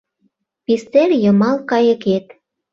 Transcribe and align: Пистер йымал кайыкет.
Пистер 0.65 1.09
йымал 1.23 1.57
кайыкет. 1.69 2.25